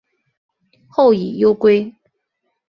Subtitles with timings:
[0.87, 1.93] 后以忧归。